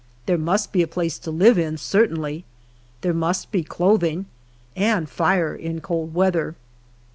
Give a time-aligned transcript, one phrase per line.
[0.25, 2.43] There must be a place to live in, certainly;
[3.01, 4.25] there must be clothing,
[4.75, 6.55] and fire in cold weather.